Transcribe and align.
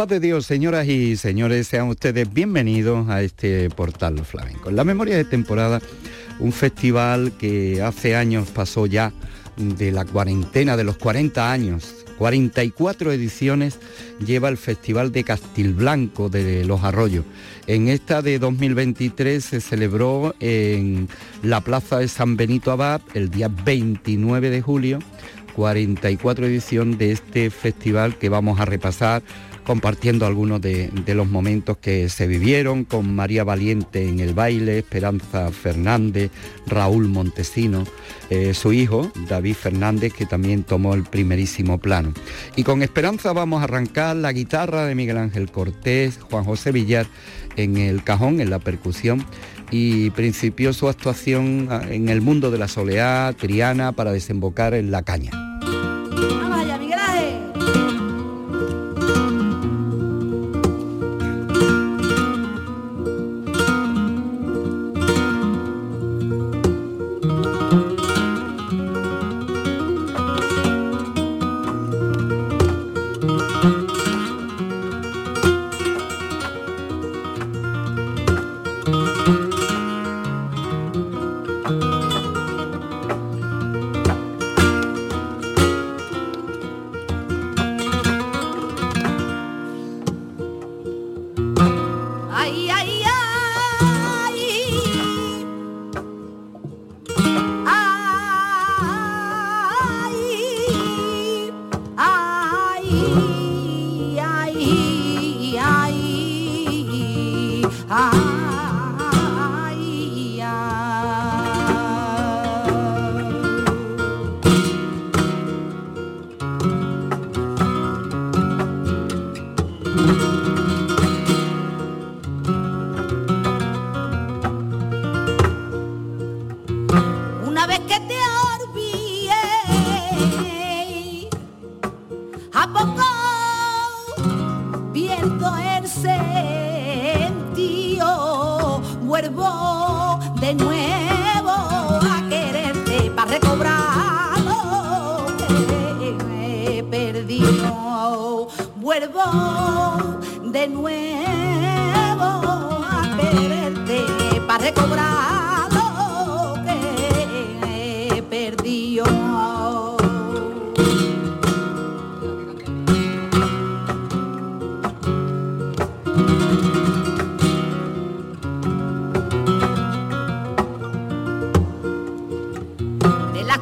paz 0.00 0.08
de 0.08 0.20
Dios, 0.20 0.46
señoras 0.46 0.88
y 0.88 1.14
señores, 1.18 1.66
sean 1.66 1.88
ustedes 1.88 2.32
bienvenidos 2.32 3.10
a 3.10 3.20
este 3.20 3.68
portal 3.68 4.24
flamenco. 4.24 4.70
En 4.70 4.76
la 4.76 4.82
memoria 4.82 5.14
de 5.14 5.26
temporada, 5.26 5.82
un 6.38 6.52
festival 6.52 7.32
que 7.38 7.82
hace 7.82 8.16
años 8.16 8.48
pasó 8.48 8.86
ya 8.86 9.12
de 9.58 9.92
la 9.92 10.06
cuarentena, 10.06 10.78
de 10.78 10.84
los 10.84 10.96
40 10.96 11.52
años, 11.52 12.06
44 12.16 13.12
ediciones 13.12 13.78
lleva 14.24 14.48
el 14.48 14.56
Festival 14.56 15.12
de 15.12 15.22
Castilblanco 15.22 16.30
de 16.30 16.64
Los 16.64 16.82
Arroyos. 16.82 17.26
En 17.66 17.88
esta 17.88 18.22
de 18.22 18.38
2023 18.38 19.44
se 19.44 19.60
celebró 19.60 20.34
en 20.40 21.10
la 21.42 21.60
Plaza 21.60 21.98
de 21.98 22.08
San 22.08 22.38
Benito 22.38 22.72
Abad 22.72 23.02
el 23.12 23.28
día 23.28 23.48
29 23.48 24.48
de 24.48 24.62
julio, 24.62 24.98
44 25.56 26.46
edición 26.46 26.96
de 26.96 27.12
este 27.12 27.50
festival 27.50 28.16
que 28.16 28.30
vamos 28.30 28.60
a 28.60 28.64
repasar 28.64 29.22
compartiendo 29.64 30.26
algunos 30.26 30.60
de, 30.60 30.90
los 31.06 31.28
momentos 31.28 31.76
que 31.78 32.08
se 32.08 32.26
vivieron 32.26 32.84
con 32.84 33.14
María 33.14 33.44
Valiente 33.44 34.08
en 34.08 34.20
el 34.20 34.34
baile, 34.34 34.78
Esperanza 34.78 35.50
Fernández, 35.50 36.30
Raúl 36.66 37.08
Montesino, 37.08 37.84
eh, 38.30 38.54
su 38.54 38.72
hijo 38.72 39.10
David 39.28 39.54
Fernández 39.54 40.12
que 40.12 40.26
también 40.26 40.62
tomó 40.62 40.94
el 40.94 41.04
primerísimo 41.04 41.78
plano. 41.78 42.12
Y 42.56 42.62
con 42.62 42.82
Esperanza 42.82 43.32
vamos 43.32 43.60
a 43.60 43.64
arrancar 43.64 44.16
la 44.16 44.32
guitarra 44.32 44.86
de 44.86 44.94
Miguel 44.94 45.18
Ángel 45.18 45.50
Cortés, 45.50 46.18
Juan 46.30 46.44
José 46.44 46.72
Villar 46.72 47.06
en 47.56 47.76
el 47.76 48.02
cajón, 48.02 48.40
en 48.40 48.50
la 48.50 48.58
percusión 48.58 49.24
y 49.70 50.10
principió 50.10 50.72
su 50.72 50.88
actuación 50.88 51.68
ah, 51.70 51.82
en 51.88 52.08
el 52.08 52.20
mundo 52.20 52.50
de 52.50 52.58
la 52.58 52.68
soleá 52.68 53.34
triana 53.38 53.92
para 53.92 54.12
desembocar 54.12 54.74
en 54.74 54.90
la 54.90 55.02
caña. 55.02 55.49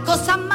cosa 0.08 0.38
más. 0.38 0.47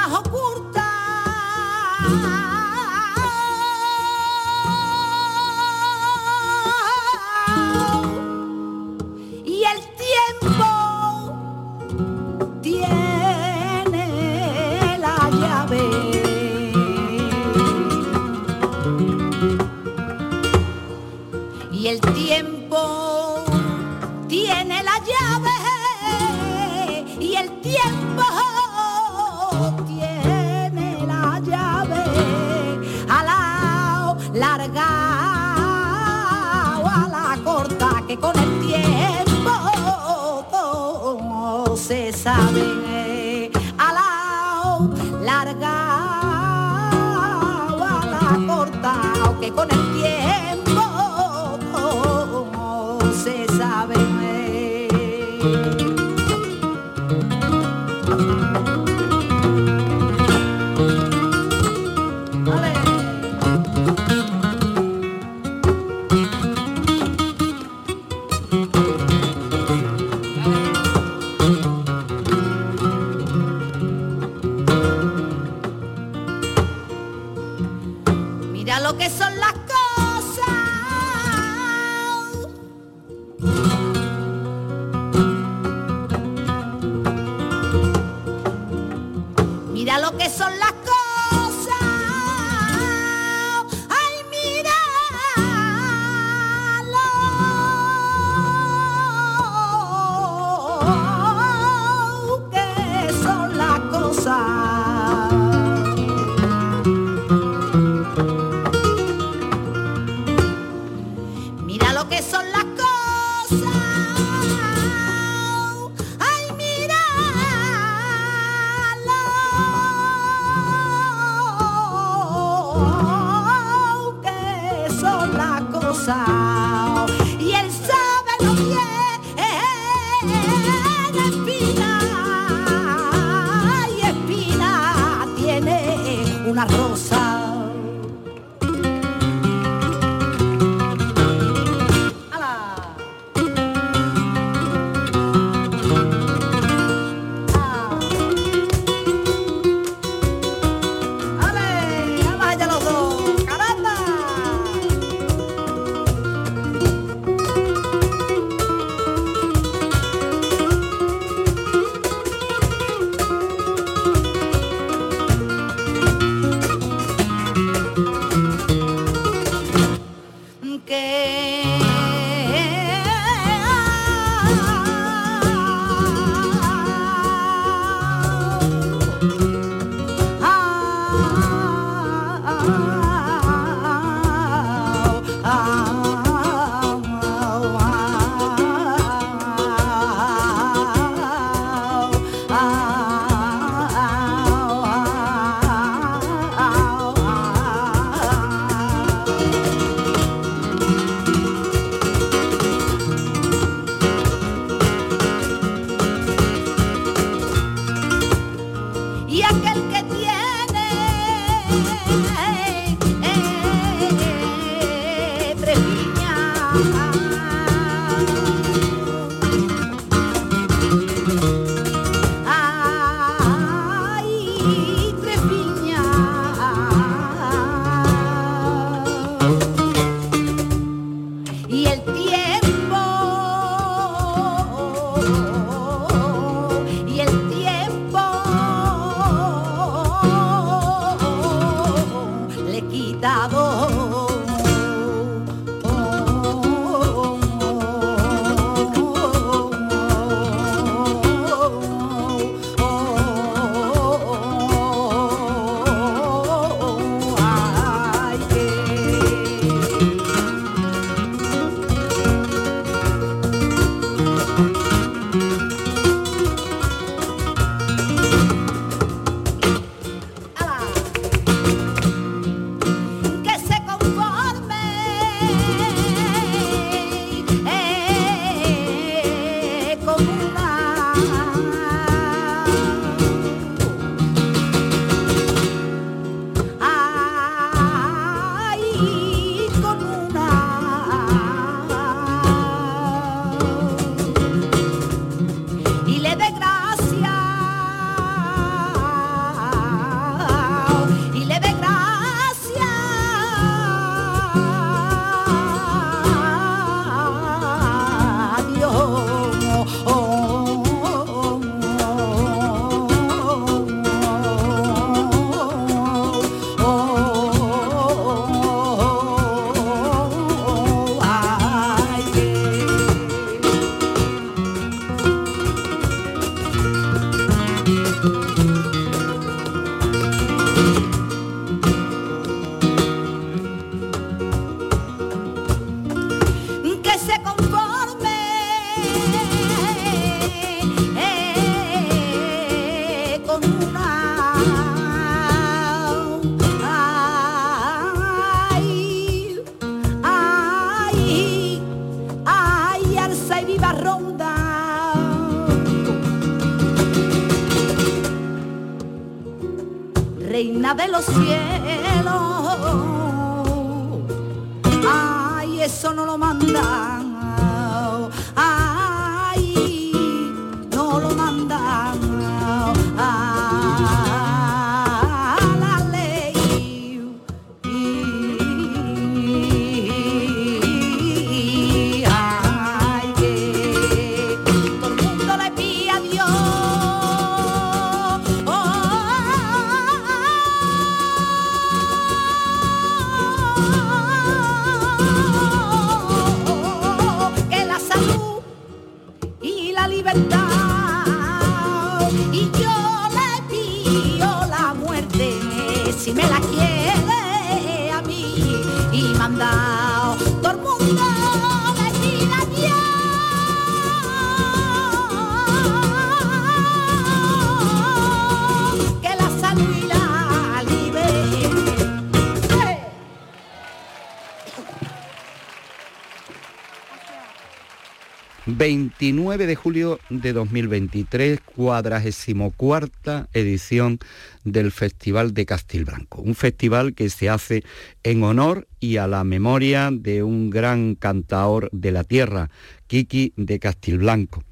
29 428.77 429.68
de 429.68 429.75
julio 429.75 430.19
de 430.30 430.51
2023, 430.51 431.59
cuadragésimo 431.61 432.71
cuarta 432.71 433.47
edición 433.53 434.18
del 434.63 434.92
Festival 434.92 435.53
de 435.53 435.68
Castilblanco. 435.68 436.42
Un 436.42 436.56
festival 436.56 437.13
que 437.13 437.30
se 437.30 437.49
hace 437.49 437.83
en 438.23 438.44
honor 438.44 438.87
y 438.99 439.18
a 439.18 439.27
la 439.27 439.44
memoria 439.44 440.09
de 440.11 440.42
un 440.42 440.71
gran 440.71 441.13
cantaor 441.13 441.89
de 441.92 442.11
la 442.11 442.23
tierra, 442.23 442.71
Kiki 443.06 443.53
de 443.57 443.80
Castilblanco. 443.80 444.63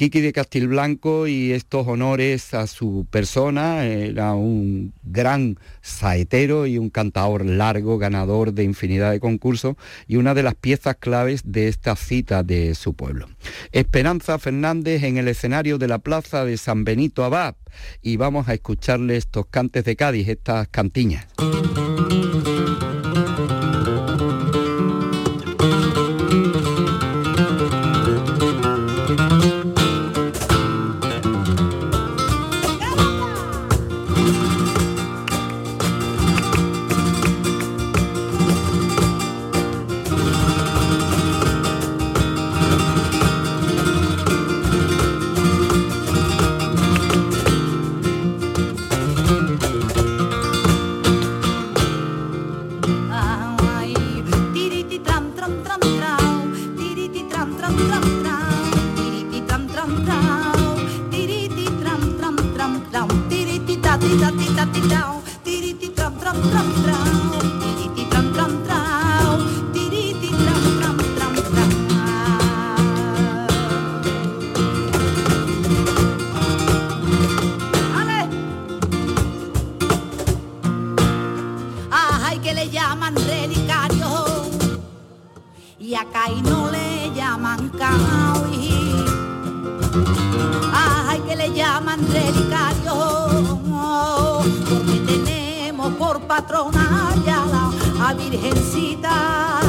Kiki 0.00 0.22
de 0.22 0.32
Castilblanco 0.32 1.26
y 1.26 1.52
estos 1.52 1.86
honores 1.86 2.54
a 2.54 2.66
su 2.66 3.06
persona, 3.10 3.84
era 3.84 4.32
un 4.32 4.94
gran 5.02 5.58
saetero 5.82 6.66
y 6.66 6.78
un 6.78 6.88
cantador 6.88 7.44
largo, 7.44 7.98
ganador 7.98 8.54
de 8.54 8.64
infinidad 8.64 9.10
de 9.10 9.20
concursos 9.20 9.76
y 10.06 10.16
una 10.16 10.32
de 10.32 10.42
las 10.42 10.54
piezas 10.54 10.96
claves 10.96 11.42
de 11.44 11.68
esta 11.68 11.96
cita 11.96 12.42
de 12.42 12.74
su 12.74 12.94
pueblo. 12.94 13.28
Esperanza 13.72 14.38
Fernández 14.38 15.02
en 15.02 15.18
el 15.18 15.28
escenario 15.28 15.76
de 15.76 15.88
la 15.88 15.98
plaza 15.98 16.46
de 16.46 16.56
San 16.56 16.84
Benito 16.84 17.22
Abad 17.22 17.56
y 18.00 18.16
vamos 18.16 18.48
a 18.48 18.54
escucharle 18.54 19.18
estos 19.18 19.48
cantes 19.50 19.84
de 19.84 19.96
Cádiz, 19.96 20.28
estas 20.28 20.66
cantiñas. 20.68 21.26
acá 86.00 86.30
y 86.30 86.40
no 86.40 86.70
le 86.70 87.12
llaman 87.14 87.70
Cauy. 87.70 88.70
Ay, 90.72 91.20
que 91.26 91.36
le 91.36 91.52
llaman 91.52 92.00
relicario, 92.10 93.60
porque 94.68 94.98
tenemos 95.06 95.92
por 95.94 96.20
patrona 96.22 97.10
ya 97.26 97.44
la 97.44 98.08
a 98.08 98.14
Virgencita. 98.14 99.59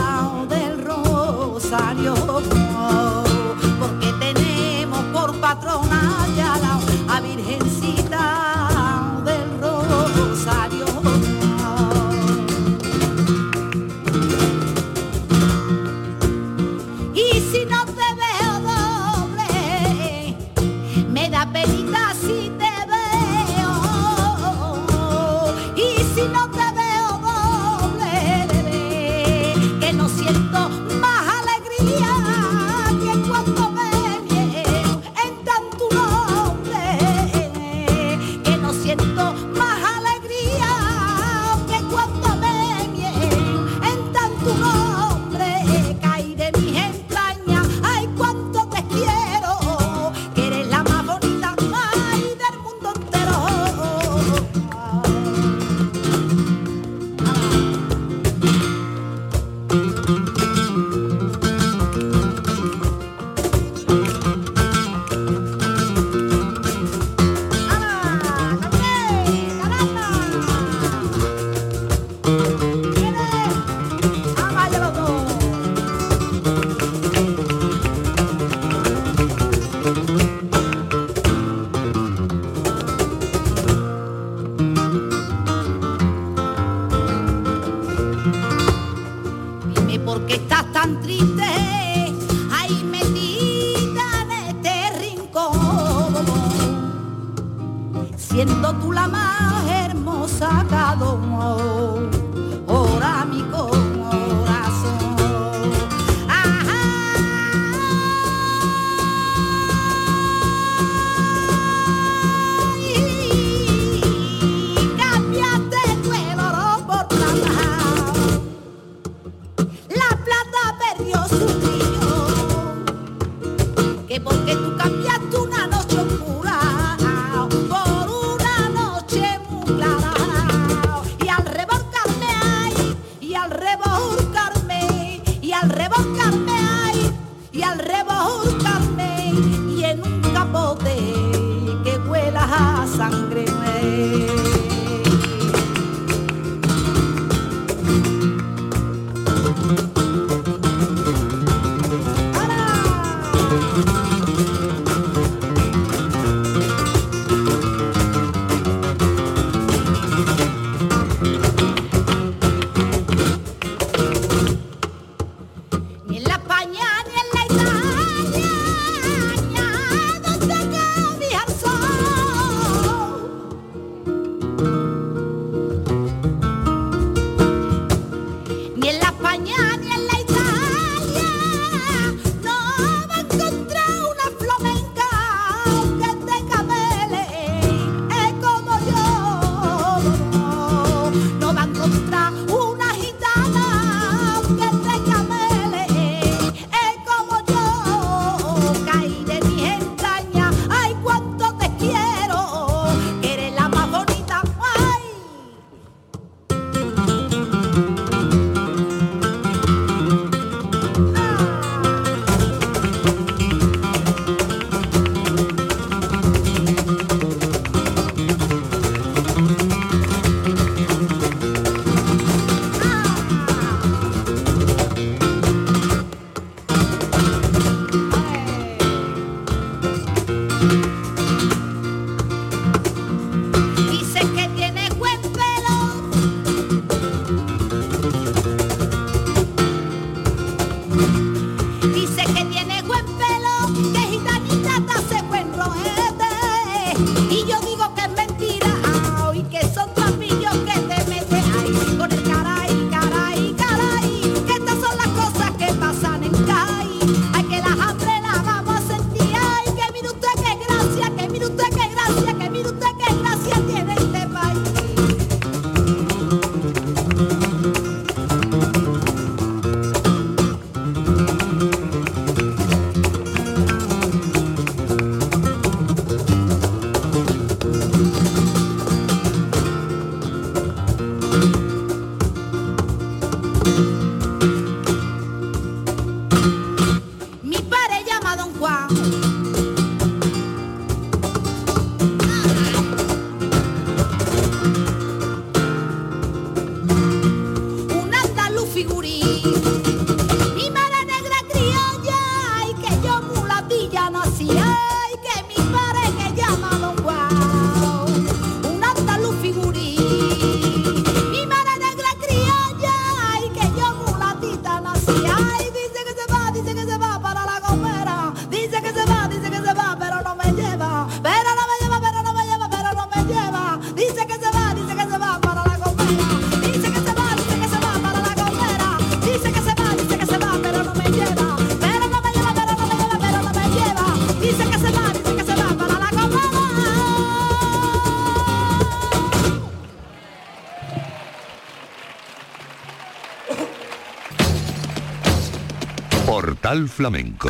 Flamenco 346.72 347.50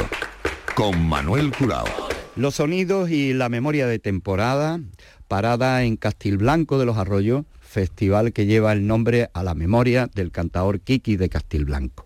con 0.73 1.07
Manuel 1.07 1.51
Curao. 1.55 1.85
Los 2.35 2.55
sonidos 2.55 3.11
y 3.11 3.33
la 3.33 3.49
memoria 3.49 3.85
de 3.85 3.99
temporada, 3.99 4.79
parada 5.27 5.83
en 5.83 5.95
Castilblanco 5.95 6.79
de 6.79 6.87
los 6.87 6.97
Arroyos, 6.97 7.45
festival 7.59 8.33
que 8.33 8.47
lleva 8.47 8.73
el 8.73 8.87
nombre 8.87 9.29
a 9.33 9.43
la 9.43 9.53
memoria 9.53 10.09
del 10.11 10.31
cantador 10.31 10.79
Kiki 10.79 11.17
de 11.17 11.29
Castilblanco. 11.29 12.03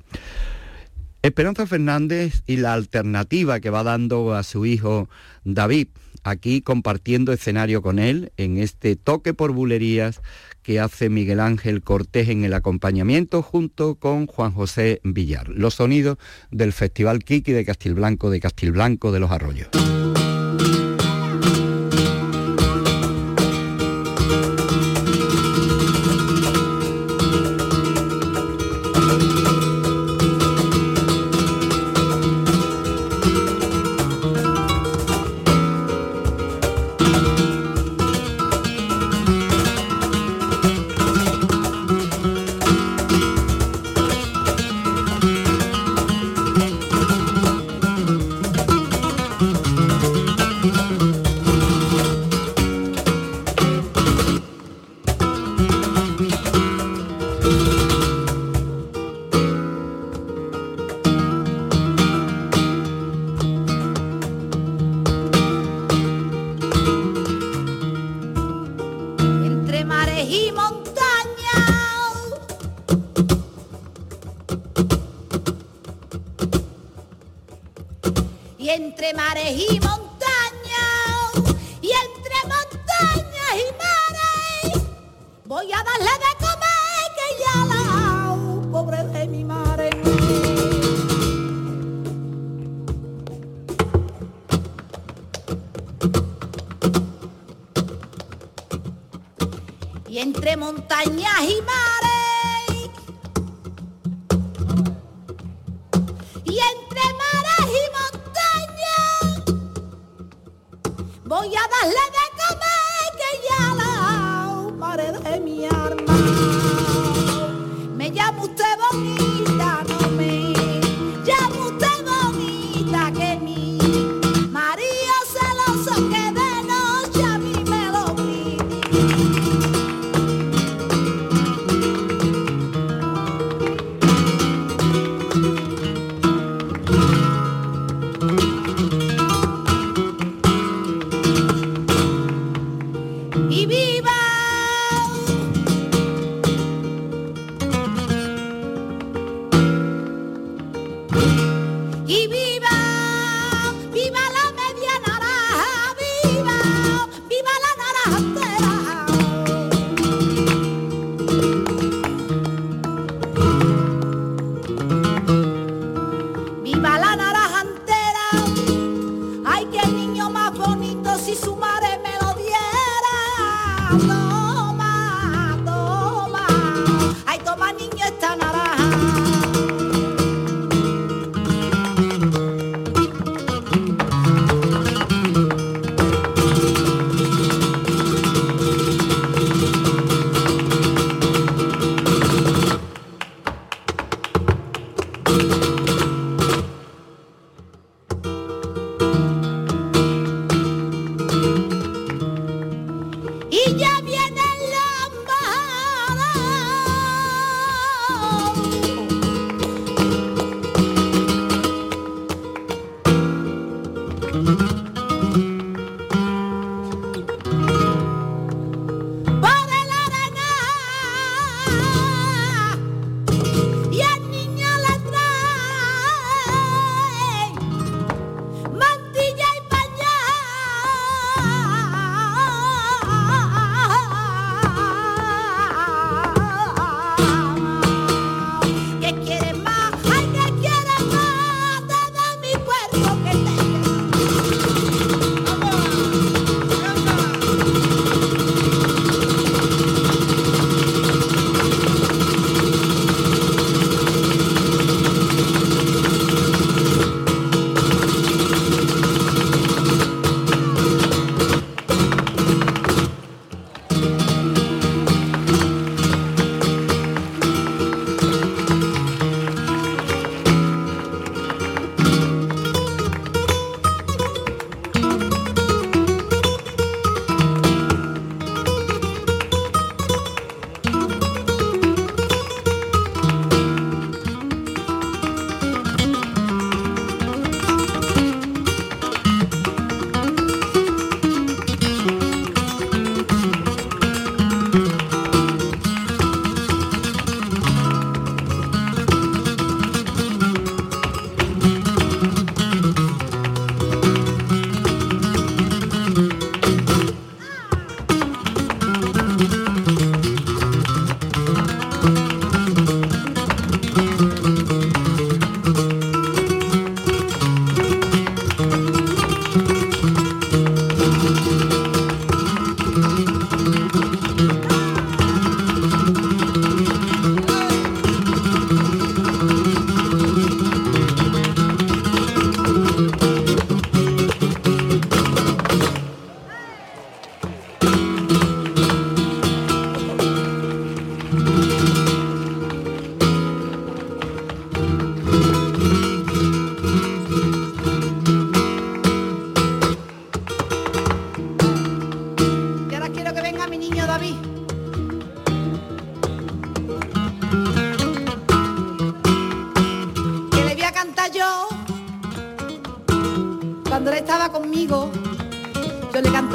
Esperanza 1.21 1.65
Fernández 1.65 2.43
y 2.47 2.58
la 2.58 2.73
alternativa 2.73 3.62
que 3.62 3.69
va 3.69 3.84
dando 3.84 4.36
a 4.36 4.43
su 4.43 4.65
hijo 4.65 5.08
David, 5.45 5.88
aquí 6.23 6.62
compartiendo 6.62 7.32
escenario 7.32 7.82
con 7.82 7.97
él 7.97 8.34
en 8.36 8.58
este 8.58 8.97
toque 8.97 9.34
por 9.34 9.54
bulerías 9.54 10.21
que 10.65 10.80
hace 10.80 11.10
Miguel 11.10 11.39
Ángel 11.39 11.84
Cortés 11.84 12.30
en 12.30 12.43
el 12.43 12.56
acompañamiento 12.56 13.43
junto 13.43 13.95
con 13.95 14.25
Juan 14.25 14.51
José 14.51 14.99
Villar. 15.04 15.47
Los 15.49 15.75
sonidos 15.75 16.17
del 16.49 16.73
Festival 16.73 17.23
Kiki 17.23 17.51
de 17.51 17.63
Castilblanco 17.63 18.32
de 18.32 18.39
Castilblanco 18.39 19.12
de 19.12 19.19
los 19.19 19.30
Arroyos. 19.30 19.69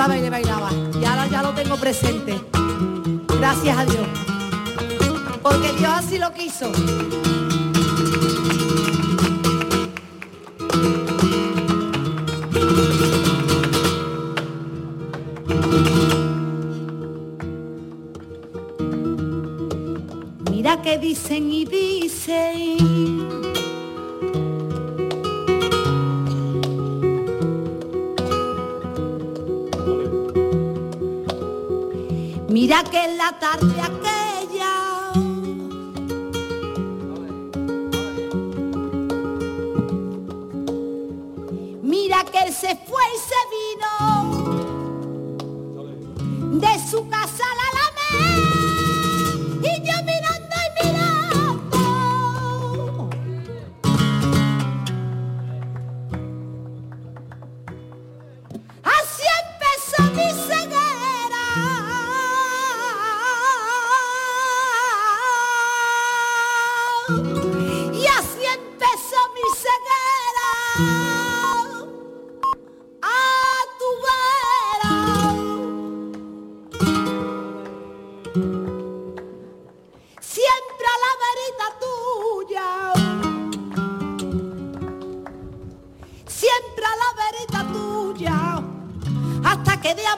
Y 0.02 1.04
ahora 1.04 1.26
ya 1.26 1.42
lo 1.42 1.50
tengo 1.50 1.76
presente. 1.76 2.40
Gracias 3.38 3.76
a 3.76 3.84
Dios. 3.84 4.08
Porque 5.42 5.72
Dios 5.74 5.92
así 5.94 6.18
lo 6.18 6.32
quiso. 6.32 6.72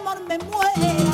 amor 0.03 0.21
me 0.29 0.39
muera. 0.39 1.12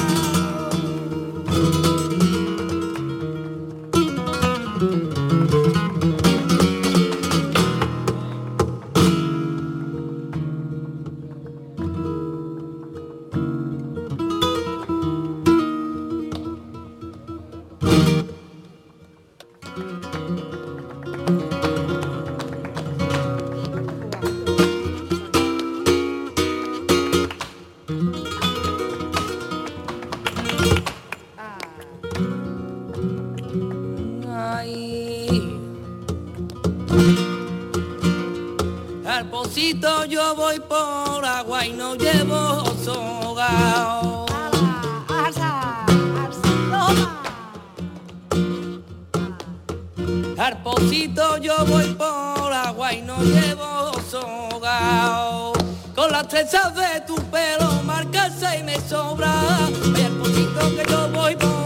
Trenzas 56.28 56.74
de 56.74 57.00
tu 57.06 57.14
pelo 57.30 57.82
marcarse 57.84 58.58
y 58.58 58.62
me 58.62 58.78
sobra. 58.80 59.32
Oye, 59.82 60.06
el 60.06 60.12
poquito 60.18 60.76
que 60.76 60.84
yo 60.90 61.08
voy 61.10 61.34
por 61.36 61.57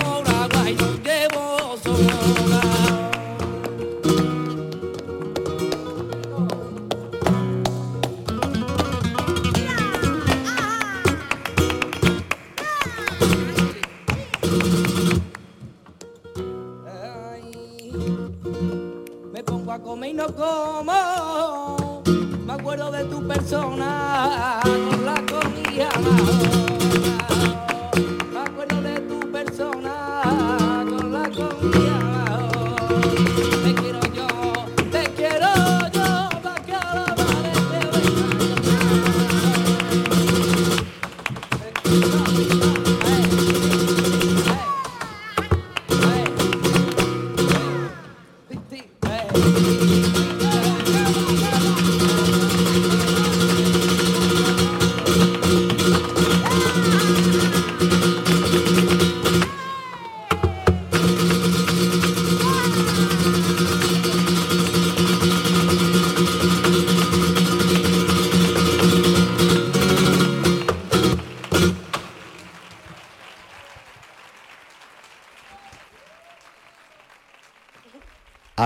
Thank 42.12 42.52
you. 42.52 42.61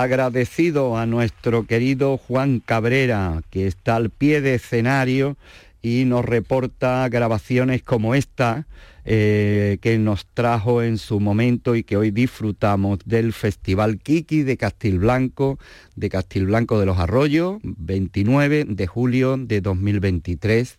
agradecido 0.07 0.97
a 0.97 1.05
nuestro 1.05 1.67
querido 1.67 2.17
Juan 2.17 2.61
Cabrera, 2.61 3.43
que 3.51 3.67
está 3.67 3.97
al 3.97 4.11
pie 4.11 4.41
de 4.41 4.55
escenario 4.55 5.37
y 5.83 6.05
nos 6.05 6.25
reporta 6.25 7.09
grabaciones 7.09 7.83
como 7.83 8.15
esta, 8.15 8.69
eh, 9.05 9.79
que 9.81 9.99
nos 9.99 10.25
trajo 10.27 10.85
en 10.85 10.99
su 10.99 11.19
momento 11.19 11.75
y 11.75 11.83
que 11.83 11.97
hoy 11.97 12.13
disfrutamos 12.13 13.01
del 13.05 13.33
Festival 13.33 13.99
Kiki 13.99 14.45
de 14.45 14.57
Castilblanco, 14.57 15.59
de 15.97 16.09
Castilblanco 16.09 16.79
de 16.79 16.87
los 16.87 16.99
Arroyos, 16.99 17.59
29 17.65 18.65
de 18.69 18.87
julio 18.87 19.37
de 19.37 19.61
2023 19.61 20.79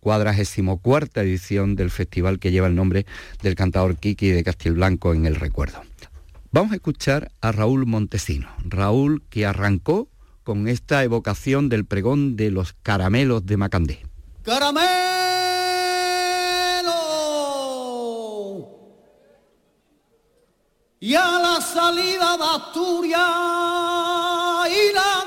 cuadragésimo 0.00 0.78
cuarta 0.82 1.22
edición 1.22 1.76
del 1.76 1.90
festival 1.90 2.38
que 2.38 2.52
lleva 2.52 2.68
el 2.68 2.76
nombre 2.76 3.06
del 3.42 3.54
cantador 3.54 3.96
Kiki 3.96 4.28
de 4.28 4.44
Castilblanco 4.44 5.14
en 5.14 5.24
el 5.26 5.34
recuerdo. 5.34 5.82
Vamos 6.56 6.72
a 6.72 6.76
escuchar 6.76 7.32
a 7.42 7.52
Raúl 7.52 7.84
Montesino. 7.84 8.48
Raúl 8.64 9.22
que 9.28 9.44
arrancó 9.44 10.08
con 10.42 10.68
esta 10.68 11.04
evocación 11.04 11.68
del 11.68 11.84
pregón 11.84 12.34
de 12.34 12.50
los 12.50 12.72
caramelos 12.82 13.44
de 13.44 13.58
Macandé. 13.58 14.06
¡Caramelo! 14.42 14.86
Y 20.98 21.14
a 21.14 21.30
la 21.30 21.60
salida 21.60 22.38
de 22.38 22.44
Asturias 22.44 23.20
y 24.70 24.94
la 24.94 25.26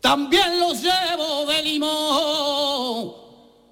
también 0.00 0.58
los 0.58 0.82
llevo 0.82 1.46
de 1.46 1.62
limón, 1.62 3.12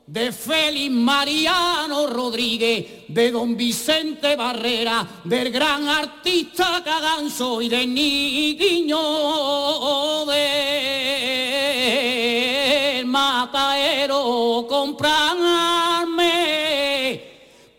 de 0.06 0.30
Félix 0.32 0.90
Mariano 0.90 2.06
Rodríguez, 2.06 2.86
de 3.08 3.30
don 3.30 3.56
Vicente 3.56 4.36
Barrera, 4.36 5.06
del 5.24 5.50
gran 5.50 5.88
artista 5.88 6.82
Caganzo 6.84 7.60
y 7.60 7.68
de 7.68 7.86
niño 7.86 8.98
de 10.26 11.18
mataero. 13.04 14.66
Comprarme, 14.68 16.22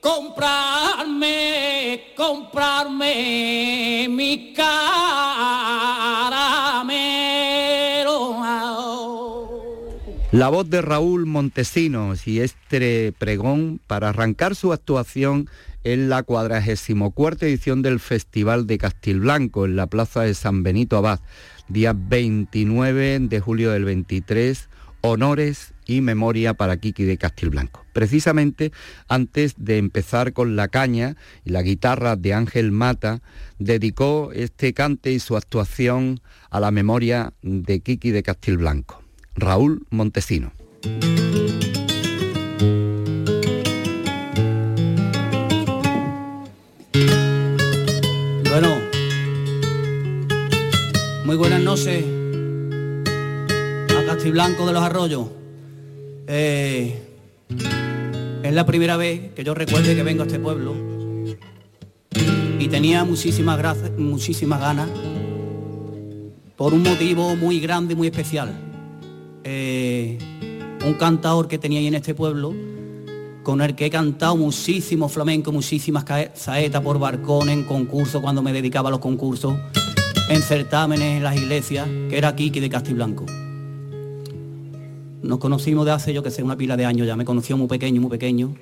comprarme, 0.02 2.14
comprarme 2.16 4.08
mi 4.10 4.54
La 10.40 10.48
voz 10.48 10.70
de 10.70 10.82
Raúl 10.82 11.26
Montesinos 11.26 12.26
y 12.26 12.40
este 12.40 13.12
pregón 13.12 13.82
para 13.88 14.08
arrancar 14.08 14.56
su 14.56 14.72
actuación 14.72 15.50
en 15.84 16.08
la 16.08 16.24
44 16.24 17.46
edición 17.46 17.82
del 17.82 18.00
Festival 18.00 18.66
de 18.66 18.78
Castilblanco 18.78 19.66
en 19.66 19.76
la 19.76 19.88
Plaza 19.88 20.22
de 20.22 20.34
San 20.34 20.64
Benito 20.64 20.96
Abad, 20.96 21.20
día 21.68 21.94
29 21.94 23.20
de 23.20 23.40
julio 23.42 23.72
del 23.72 23.84
23, 23.84 24.70
honores 25.02 25.74
y 25.86 26.00
memoria 26.00 26.54
para 26.54 26.78
Kiki 26.78 27.04
de 27.04 27.18
Castilblanco. 27.18 27.84
Precisamente 27.92 28.72
antes 29.10 29.56
de 29.58 29.78
empezar 29.78 30.32
con 30.32 30.56
la 30.56 30.70
caña 30.70 31.18
y 31.44 31.50
la 31.50 31.64
guitarra 31.64 32.16
de 32.16 32.34
Ángel 32.34 32.72
Mata, 32.72 33.22
dedicó 33.58 34.32
este 34.34 34.74
cante 34.74 35.12
y 35.12 35.20
su 35.20 35.36
actuación 35.36 36.22
a 36.50 36.62
la 36.62 36.72
memoria 36.72 37.34
de 37.42 37.82
Kiki 37.82 38.12
de 38.12 38.24
Castilblanco. 38.24 39.09
Raúl 39.36 39.86
Montesino. 39.90 40.52
Bueno, 48.50 48.76
muy 51.26 51.36
buenas 51.36 51.62
noches 51.62 52.04
a 53.98 54.06
Castiblanco 54.06 54.66
de 54.66 54.74
los 54.74 54.84
Arroyos. 54.84 55.28
Eh, 56.28 57.00
es 58.44 58.54
la 58.54 58.66
primera 58.66 58.98
vez 58.98 59.32
que 59.34 59.44
yo 59.44 59.54
recuerde 59.54 59.96
que 59.96 60.04
vengo 60.04 60.24
a 60.24 60.26
este 60.26 60.40
pueblo 60.40 60.76
y 62.60 62.68
tenía 62.68 63.04
muchísimas, 63.06 63.78
muchísimas 63.98 64.60
ganas 64.60 64.90
por 66.58 66.74
un 66.74 66.84
motivo 66.84 67.36
muy 67.36 67.60
grande 67.60 67.94
y 67.94 67.96
muy 67.96 68.08
especial. 68.08 68.54
Eh, 69.52 70.20
un 70.86 70.94
cantador 70.94 71.48
que 71.48 71.58
tenía 71.58 71.80
ahí 71.80 71.88
en 71.88 71.96
este 71.96 72.14
pueblo, 72.14 72.54
con 73.42 73.62
el 73.62 73.74
que 73.74 73.88
he 73.88 73.90
cantado 73.90 74.38
muchísimo 74.38 75.10
flamenco, 75.10 75.52
muchísimas 75.52 76.06
saetas 76.36 76.84
por 76.84 77.00
barcón, 77.00 77.50
en 77.50 77.64
concursos, 77.64 78.22
cuando 78.22 78.44
me 78.44 78.54
dedicaba 78.54 78.90
a 78.90 78.92
los 78.92 79.00
concursos, 79.00 79.56
en 80.30 80.44
certámenes 80.44 81.18
en 81.18 81.24
las 81.24 81.36
iglesias, 81.36 81.88
que 81.88 82.16
era 82.16 82.36
Kiki 82.36 82.60
de 82.60 82.70
Castiblanco. 82.70 83.26
Nos 85.24 85.40
conocimos 85.40 85.84
de 85.84 85.94
hace, 85.94 86.14
yo 86.14 86.22
que 86.22 86.30
sé, 86.30 86.44
una 86.44 86.56
pila 86.56 86.78
de 86.78 86.86
años 86.86 87.08
ya, 87.08 87.16
me 87.16 87.26
conoció 87.26 87.58
muy 87.58 87.68
pequeño, 87.68 88.02
muy 88.02 88.12
pequeño. 88.12 88.54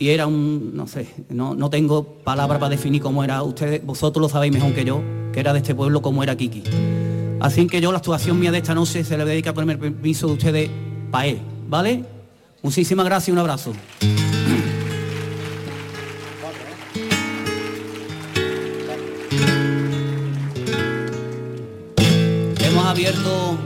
Y 0.00 0.08
era 0.08 0.26
un, 0.26 0.72
no 0.74 0.88
sé, 0.88 1.06
no, 1.28 1.54
no 1.54 1.70
tengo 1.70 2.02
palabras 2.24 2.58
para 2.58 2.70
definir 2.70 3.00
cómo 3.00 3.22
era, 3.22 3.44
ustedes, 3.44 3.86
vosotros 3.86 4.22
lo 4.22 4.28
sabéis 4.28 4.52
mejor 4.52 4.74
que 4.74 4.84
yo, 4.84 5.00
que 5.32 5.38
era 5.38 5.52
de 5.52 5.60
este 5.60 5.72
pueblo, 5.72 6.02
cómo 6.02 6.24
era 6.24 6.36
Kiki. 6.36 6.64
Así 7.40 7.66
que 7.66 7.80
yo 7.80 7.92
la 7.92 7.98
actuación 7.98 8.38
mía 8.38 8.50
de 8.50 8.58
esta 8.58 8.74
noche 8.74 9.04
se 9.04 9.18
le 9.18 9.24
dedica 9.24 9.52
por 9.52 9.68
el 9.68 9.78
permiso 9.78 10.26
de 10.28 10.32
ustedes 10.32 10.70
para 11.10 11.26
él, 11.26 11.40
¿vale? 11.68 12.04
Muchísimas 12.62 13.04
gracias 13.04 13.28
y 13.28 13.32
un 13.32 13.38
abrazo. 13.38 13.72
hemos 22.60 22.86
abierto 22.86 23.58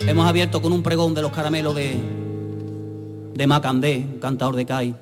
hemos 0.00 0.26
abierto 0.26 0.62
con 0.62 0.72
un 0.72 0.82
pregón 0.82 1.14
de 1.14 1.22
los 1.22 1.32
caramelos 1.32 1.74
de 1.74 2.00
de 3.36 3.46
Macandé, 3.46 4.06
cantador 4.20 4.56
de 4.56 4.64
CAI. 4.64 4.94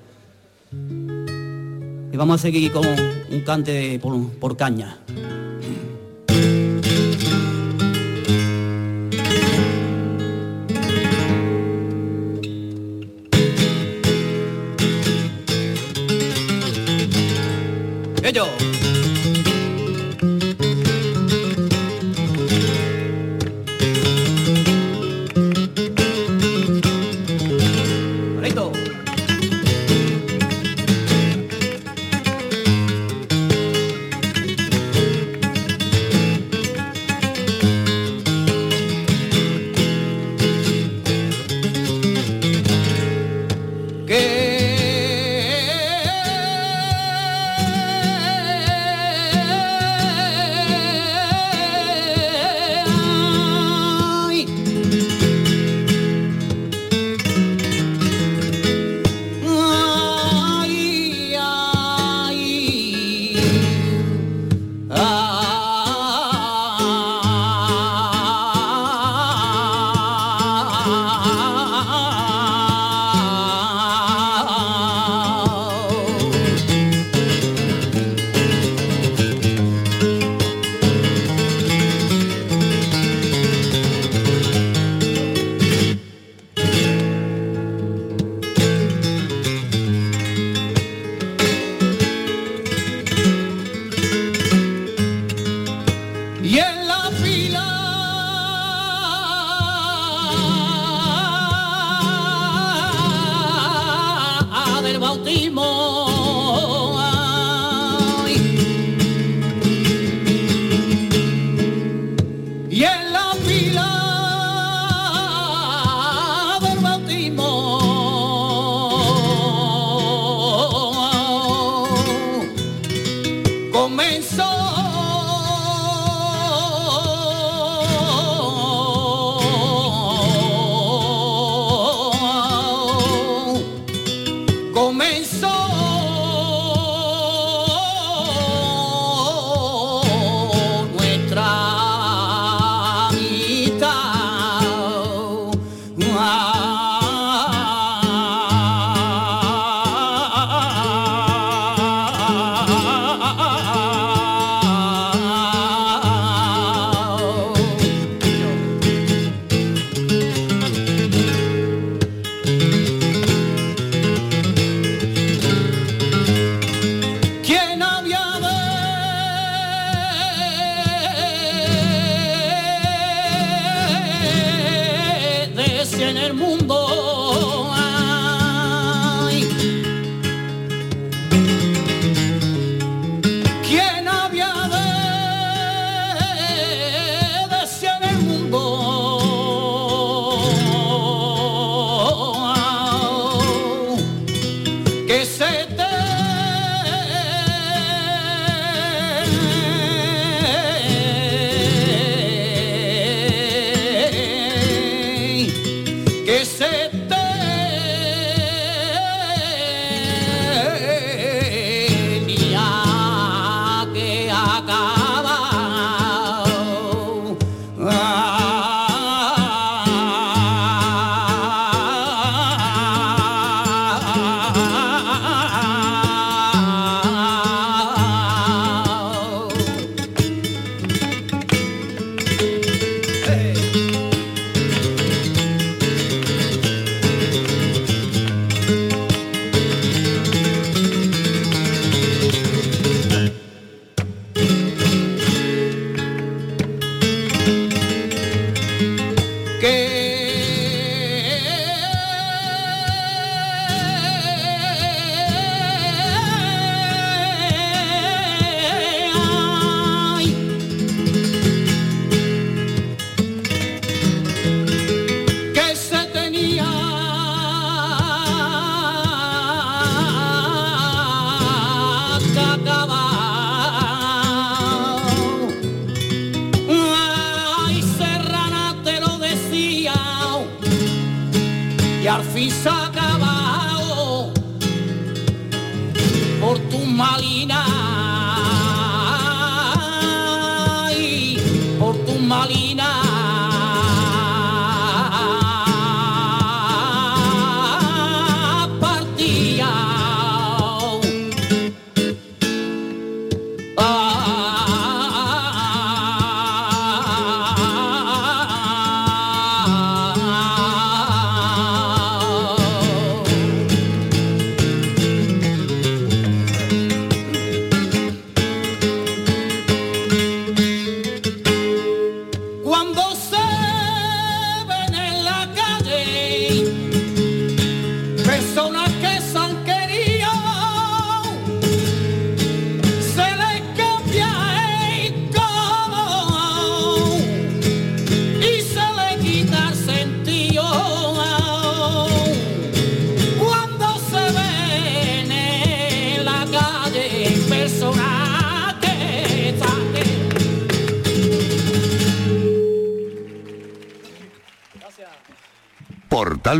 Y 2.13 2.17
vamos 2.17 2.41
a 2.41 2.43
seguir 2.43 2.73
con 2.73 2.85
un 2.85 3.41
cante 3.43 4.01
por 4.01 4.57
caña. 4.57 4.99
就。 18.35 18.84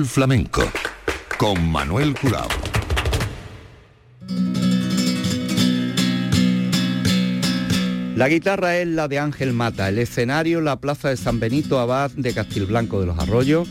Flamenco 0.07 0.63
con 1.37 1.71
Manuel 1.71 2.15
Curao. 2.19 2.49
La 8.17 8.29
guitarra 8.29 8.79
es 8.79 8.89
la 8.89 9.09
de 9.09 9.19
Ángel 9.19 9.53
Mata, 9.53 9.89
el 9.91 9.99
escenario 9.99 10.63
la 10.63 10.81
Plaza 10.81 11.11
de 11.11 11.19
San 11.19 11.39
Benito 11.39 11.79
Abad 11.79 12.11
de 12.13 12.33
Castilblanco 12.33 12.99
de 12.99 13.07
los 13.07 13.19
Arroyos, 13.19 13.69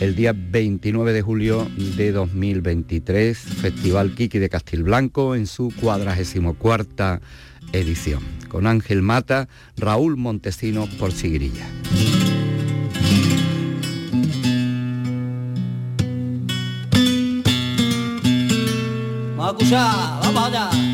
el 0.00 0.16
día 0.16 0.34
29 0.36 1.12
de 1.12 1.22
julio 1.22 1.68
de 1.96 2.10
2023, 2.10 3.38
Festival 3.38 4.14
Kiki 4.14 4.40
de 4.40 4.48
Castilblanco 4.48 5.36
en 5.36 5.46
su 5.46 5.72
44 5.80 7.20
edición, 7.72 8.24
con 8.48 8.66
Ángel 8.66 9.02
Mata, 9.02 9.48
Raúl 9.76 10.16
Montesino 10.16 10.88
por 10.98 11.12
Sigrilla. 11.12 11.66
Vamos 20.22 20.44
allá. 20.44 20.70
que 20.70 20.93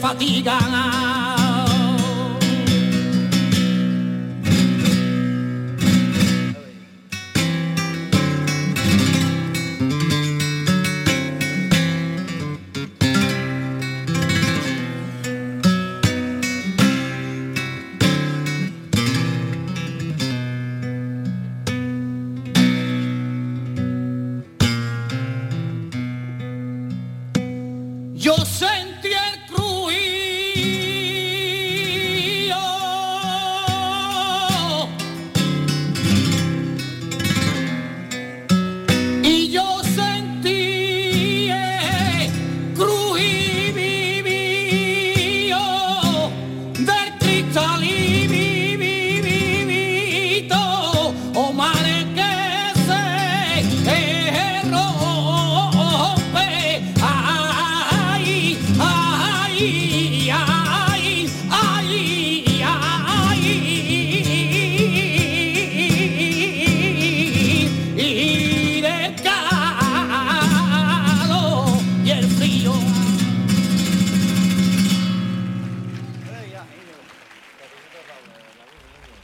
fatiga 0.00 0.56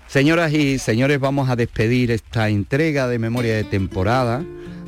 Señoras 0.08 0.52
y 0.52 0.78
señores, 0.78 1.18
vamos 1.18 1.50
a 1.50 1.56
despedir 1.56 2.10
esta 2.10 2.48
entrega 2.48 3.08
de 3.08 3.18
memoria 3.18 3.56
de 3.56 3.64
temporada 3.64 4.44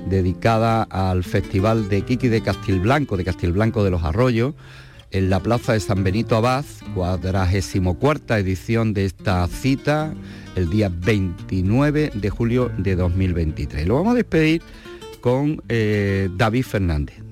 dedicada 0.08 0.84
al 0.84 1.24
Festival 1.24 1.88
de 1.88 2.02
Kiki 2.02 2.28
de 2.28 2.40
Castilblanco, 2.40 3.16
de 3.16 3.24
Castilblanco 3.24 3.82
de 3.82 3.90
los 3.90 4.04
Arroyos, 4.04 4.54
en 5.10 5.28
la 5.28 5.40
Plaza 5.40 5.72
de 5.72 5.80
San 5.80 6.04
Benito 6.04 6.36
Abad, 6.36 6.64
cuadragésimo 6.94 7.98
cuarta 7.98 8.38
edición 8.38 8.94
de 8.94 9.06
esta 9.06 9.46
cita, 9.48 10.14
el 10.54 10.70
día 10.70 10.88
29 10.88 12.12
de 12.14 12.30
julio 12.30 12.70
de 12.78 12.94
2023. 12.94 13.86
Lo 13.88 13.96
vamos 13.96 14.12
a 14.12 14.16
despedir 14.16 14.62
con 15.20 15.62
eh, 15.68 16.28
David 16.36 16.62
Fernández. 16.62 17.27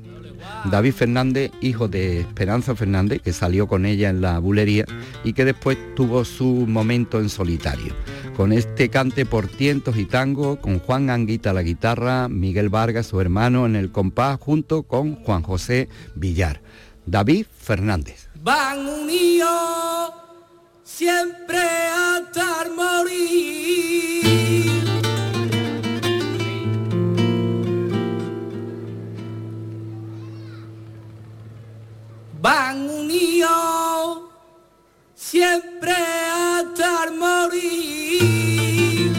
David 0.70 0.92
Fernández, 0.92 1.52
hijo 1.60 1.88
de 1.88 2.20
Esperanza 2.20 2.74
Fernández, 2.74 3.22
que 3.22 3.32
salió 3.32 3.68
con 3.68 3.86
ella 3.86 4.10
en 4.10 4.20
la 4.20 4.38
bulería 4.38 4.84
y 5.24 5.32
que 5.32 5.44
después 5.44 5.78
tuvo 5.94 6.24
su 6.24 6.66
momento 6.66 7.20
en 7.20 7.28
solitario. 7.28 7.94
Con 8.36 8.52
este 8.52 8.88
cante 8.88 9.24
por 9.24 9.48
tientos 9.48 9.96
y 9.96 10.04
tango, 10.04 10.60
con 10.60 10.78
Juan 10.78 11.10
Anguita 11.10 11.52
la 11.52 11.62
guitarra, 11.62 12.28
Miguel 12.28 12.68
Vargas, 12.68 13.06
su 13.06 13.20
hermano, 13.20 13.66
en 13.66 13.76
el 13.76 13.92
compás, 13.92 14.38
junto 14.40 14.82
con 14.82 15.16
Juan 15.16 15.42
José 15.42 15.88
Villar. 16.14 16.60
David 17.06 17.46
Fernández. 17.58 18.28
Van 18.42 18.86
unidos 18.86 20.12
siempre 20.82 21.58
hasta 21.58 22.66
morir 22.76 24.75
van 32.46 32.88
unidos 32.88 34.20
siempre 35.16 35.92
hasta 35.92 37.10
morir. 37.22 39.12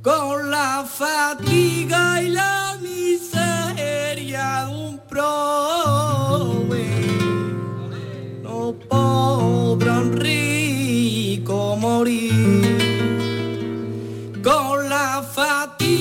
Con 0.00 0.50
la 0.50 0.86
fatiga 1.00 2.22
y 2.22 2.30
la 2.30 2.78
miseria 2.80 4.46
un 4.70 4.98
prove, 5.10 6.86
no 8.42 8.60
podrán 8.88 10.06
rico 10.16 11.76
morir. 11.76 12.40
Con 14.42 14.88
la 14.88 15.22
fatiga 15.22 15.91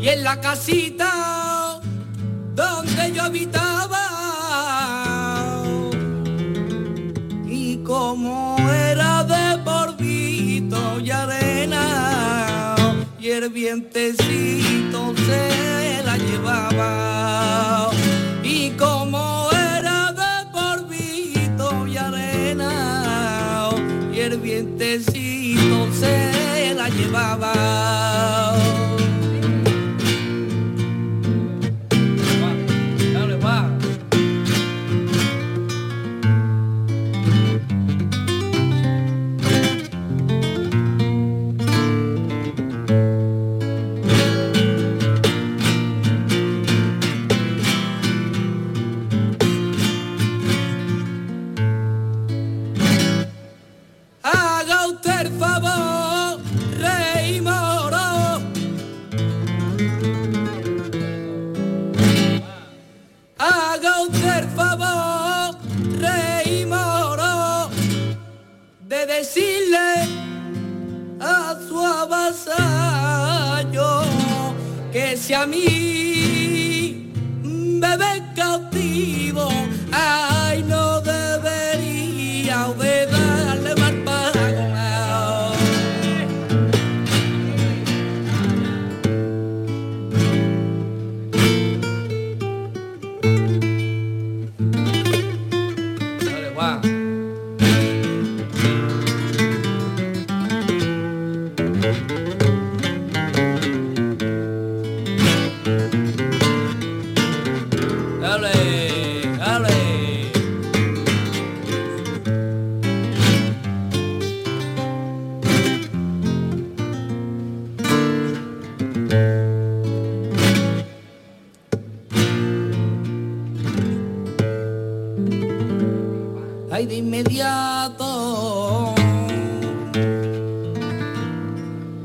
Y 0.00 0.08
en 0.08 0.22
la 0.22 0.40
casita 0.40 1.80
donde 2.54 3.12
yo 3.12 3.24
habitaba, 3.24 4.04
y 7.48 7.78
como 7.78 8.56
era 8.70 9.24
de 9.24 9.58
polvito 9.64 11.00
y 11.00 11.10
arena, 11.10 12.76
y 13.18 13.30
el 13.30 13.48
vientecito 13.48 14.63
Y 18.42 18.70
como 18.70 19.48
era 19.52 20.12
de 20.12 20.50
polvito 20.52 21.86
y 21.86 21.96
arena, 21.96 23.70
y 24.12 24.20
el 24.20 24.38
vientecito 24.38 25.92
se 25.92 26.74
la 26.74 26.88
llevaba. 26.88 28.13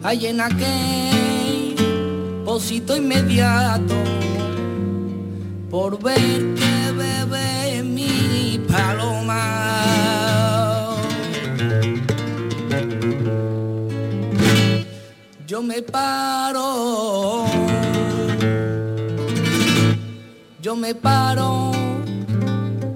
hay 0.10 0.26
en 0.26 0.42
aquel 0.42 1.76
posito 2.44 2.98
inmediato 2.98 3.94
por 5.70 6.02
ver 6.02 6.20
verte 6.20 6.92
bebé 6.98 7.84
mi 7.84 8.60
paloma. 8.68 9.46
Yo 15.46 15.62
me 15.62 15.84
paro, 15.84 17.46
yo 20.60 20.76
me 20.76 20.96
paro 20.96 21.72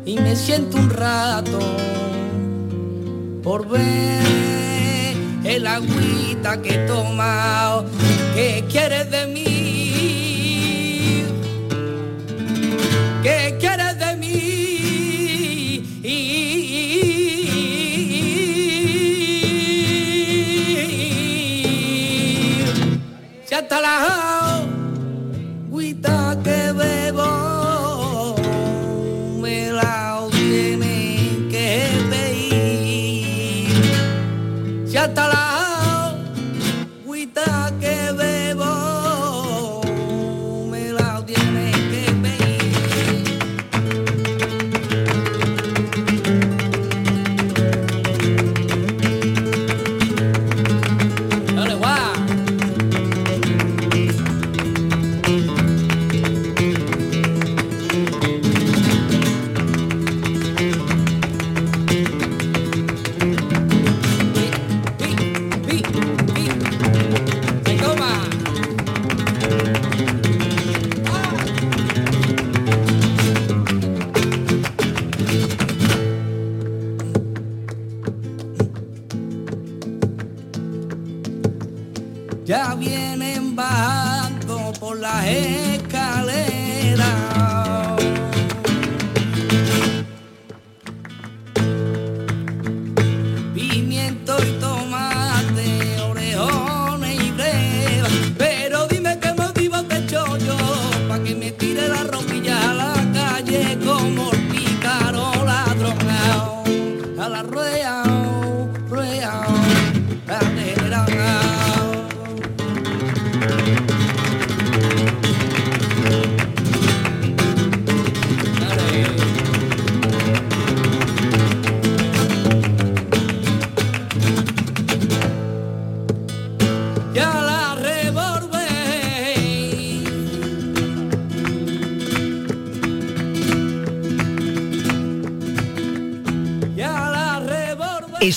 y 0.03 0.16
me 0.18 0.36
siento 0.36 0.78
un 0.78 0.89
rato 0.89 1.59
por 3.43 3.68
ver 3.70 4.43
el 5.56 5.68
agüita 5.68 6.62
que 6.62 6.76
he 6.76 6.88
tomado. 6.88 7.86
¿Qué 8.34 8.66
quieres 8.70 9.10
de 9.12 9.28
mí? 9.28 9.33